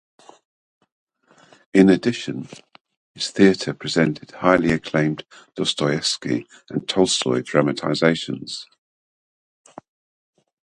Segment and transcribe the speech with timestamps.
[1.75, 2.49] In addition,
[3.13, 8.65] his theatre presented highly acclaimed Dostoevsky and Tolstoy dramatizations.